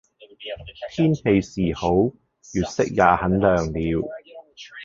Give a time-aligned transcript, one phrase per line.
[0.95, 1.93] 天氣是好，
[2.55, 4.03] 月色也很亮了。